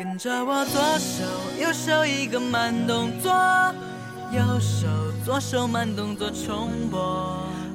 [0.00, 1.24] 跟着我左手
[1.60, 3.30] 右手一个慢动作，
[4.32, 4.88] 右手
[5.22, 6.98] 左手慢动作重播。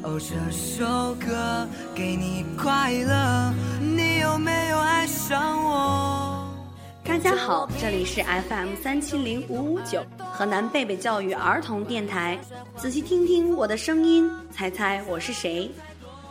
[0.02, 6.50] 哦，这首歌给你快乐，你有没有爱上我？
[7.04, 12.40] 大家好，这里是 FM 三七零五五九河南贝贝教育儿童电台。
[12.76, 15.70] 仔细听听我的声音，猜猜我是谁？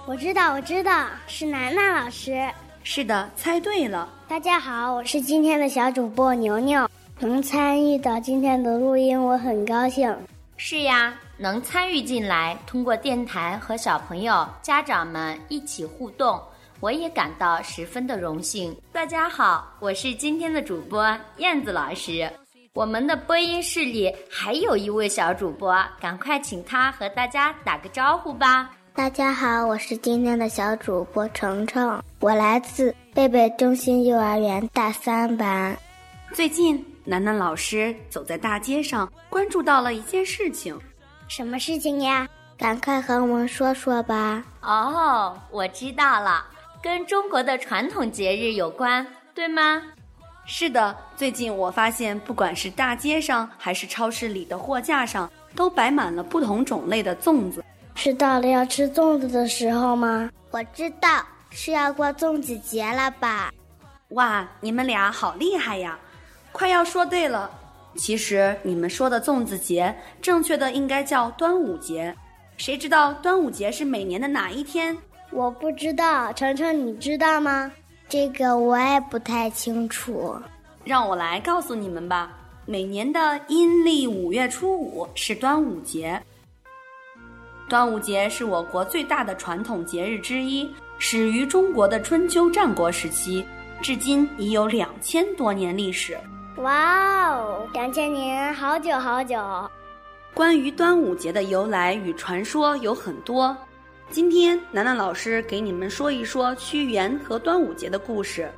[0.06, 2.50] 我知道，我知道，是楠楠老师。
[2.82, 4.08] 是的，猜对了。
[4.26, 6.88] 大家好，我是今天的小主播牛牛，
[7.20, 10.14] 能参与到今天的录音，我很高兴。
[10.56, 16.40] 是呀，能参与进来，通过电台和小朋友、家长们一起互动，
[16.80, 18.74] 我也感到十分的荣幸。
[18.90, 22.28] 大家好，我是今天的主播燕子老师。
[22.72, 28.70] 我们的播音室里还有一位小主播，赶快请他和大家打个招呼吧。
[28.94, 35.76] 大家好，我是今天的小主播程程，我来自贝贝中心幼儿园大三班。
[36.32, 40.76] 最近，楠楠老师走在大街上，关注到了一件事情。
[41.28, 42.28] 什么事情呀？
[42.58, 44.42] 赶快和我们说说吧。
[44.62, 46.44] 哦，我知道了，
[46.82, 49.80] 跟中国的传统节日有关，对吗？
[50.44, 57.64] 是的，最近我发现，不管是大街上还是超市里的货架上，都摆满了不同种类的粽子。
[57.94, 60.28] 是到了要吃粽子的时候吗？
[60.50, 61.24] 我知道
[61.56, 63.52] 是要过粽子节了吧？
[64.08, 65.96] 哇，你们俩好厉害呀！
[66.50, 67.48] 快要说对了。
[67.94, 72.12] 其实你们说的粽子节，正确的应该叫端午节。
[72.56, 74.98] 谁知道端午节是每年的哪一天？
[75.30, 77.70] 我不知道，程程你知道吗？
[78.08, 80.36] 这个我也不太清楚。
[80.84, 82.32] 让我来告诉你们吧。
[82.66, 86.20] 每年的阴历五月初五是端午节。
[87.68, 93.44] 端午节是我国最大的传统节日之一，始于中国的春秋战国时期，
[93.82, 96.16] 至今已有两千多年历史。
[96.58, 99.36] 哇哦，两千年，好久好久！
[100.32, 103.56] 关于端午节的由来与传说有很多，
[104.08, 108.50] 今天楠楠老师给你们说一说屈原和端午节的故事。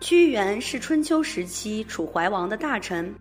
[0.00, 3.12] 屈原是春秋时期楚怀王的大臣，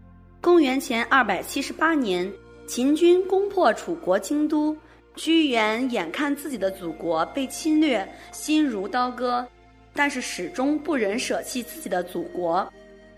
[0.42, 2.32] 公元前二百七十八年，
[2.68, 4.76] 秦军攻破楚国京都。
[5.20, 9.46] 屈原眼看自己的祖国被侵略，心如刀割，
[9.94, 12.66] 但是始终不忍舍弃自己的祖国。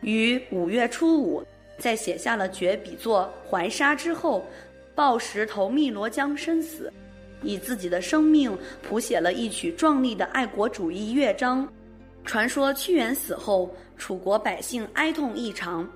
[0.02, 1.46] 于五月初五，
[1.78, 4.44] 在写下了绝笔作《怀沙》之后，
[4.96, 6.92] 抱石投汨罗江身死，
[7.44, 11.72] 以自己的生命谱写了一曲壮丽的爱国主义乐章。
[12.26, 15.88] 传说屈原死后，楚国百姓哀痛异常，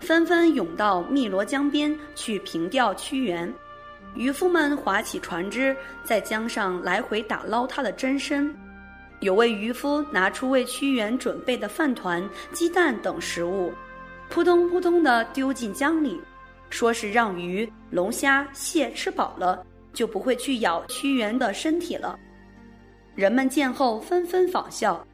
[0.00, 3.52] 纷纷涌到汨罗江边去凭吊屈原。
[4.14, 8.54] 渔夫们划起船只，在江上来回打捞他的真身。
[9.20, 13.72] 有位渔夫拿出为屈原准备的饭团、鸡蛋等食物，
[14.28, 16.20] 扑通扑通地丢进江里，
[16.70, 22.18] 说是让鱼、龙虾、蟹吃饱了，就不会去咬屈原的身体了。
[23.14, 25.06] 人们见后纷纷仿效。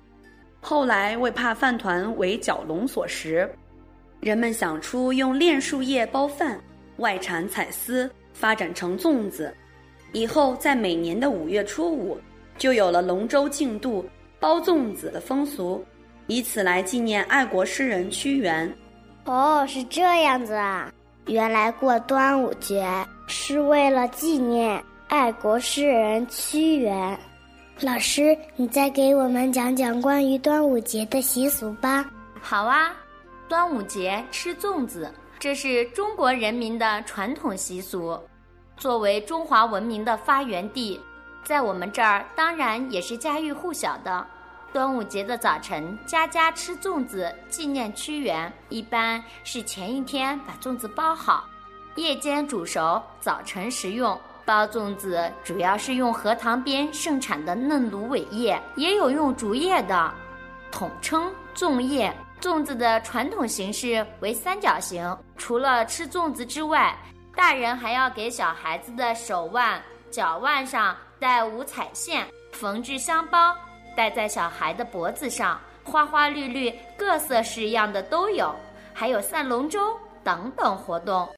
[0.60, 3.48] 后来为怕饭团为蛟龙所食，
[4.20, 6.58] 人们想出用炼树叶包饭，
[6.96, 8.10] 外缠彩丝。
[8.32, 9.54] 发展成粽子，
[10.12, 12.18] 以后在每年的五月初五，
[12.56, 14.04] 就有了龙舟竞渡、
[14.40, 15.84] 包粽子的风俗，
[16.26, 18.72] 以此来纪念爱国诗人屈原。
[19.24, 20.92] 哦，是这样子啊！
[21.26, 22.86] 原来过端午节
[23.26, 27.18] 是为了纪念爱国诗人屈原。
[27.80, 32.08] 老师，你再给我们讲讲关于端午节的习俗吧。
[32.40, 32.96] 好啊，
[33.46, 35.12] 端午节吃粽子。
[35.40, 38.18] 这是中国人民的传统习俗，
[38.76, 41.00] 作为中华文明的发源地，
[41.44, 44.26] 在我们这儿当然也是家喻户晓的。
[44.72, 51.48] 端午节的早晨，家家吃粽子纪念屈原，一般是前一天把粽子包好，
[51.94, 54.18] 夜间煮熟，早晨食用。
[54.44, 60.12] 包粽子主要是用荷塘边盛产的嫩芦苇叶，也有用竹叶的，
[60.72, 62.12] 统称粽叶。
[62.40, 65.04] 粽子的传统形式为三角形。
[65.38, 66.94] 除了吃粽子之外，
[67.34, 69.80] 大人还要给小孩子的手腕、
[70.10, 73.54] 脚腕上戴五彩线，缝制香包，
[73.96, 78.54] 戴在小孩的脖子上，花花绿绿、各色式样的都有。
[78.92, 79.78] 还有赛龙舟
[80.24, 81.28] 等等活动。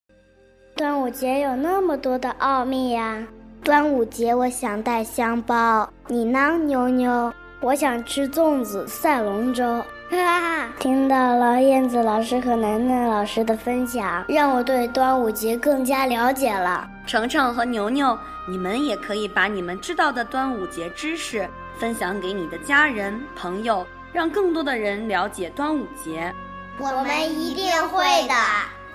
[0.74, 3.22] 端午节有那么多的奥秘呀！
[3.62, 7.30] 端午节我想戴香包，你呢，妞妞？
[7.60, 9.84] 我想吃粽子、赛龙舟。
[10.10, 16.88] 哈哈，听到了燕子老师和楠楠老师的分享，让我对端午节更加了解了。
[17.06, 18.18] 程程和牛牛，
[18.48, 21.48] 你们也可以把你们知道的端午节知识
[21.78, 26.34] 分享给你的家人朋友，让更多的人了解端午节。
[26.76, 28.34] 我们一定会的。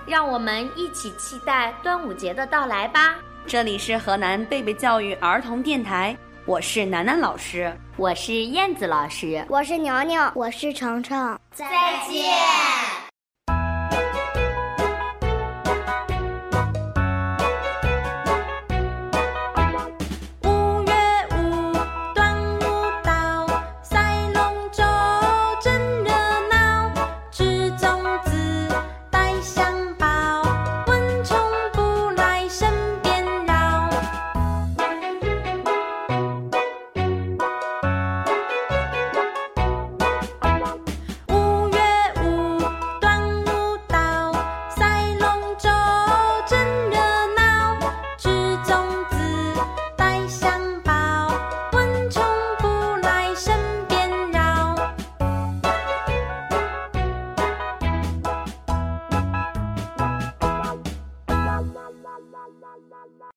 [0.06, 3.16] 让我们一起期待端午节的到来吧！
[3.48, 6.16] 这里是河南贝贝教育儿童电台，
[6.48, 11.66] 我是楠楠老师，我是燕子老师，我是牛牛，我是程程，再
[12.08, 12.24] 见。